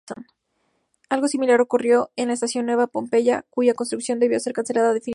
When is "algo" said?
1.09-1.27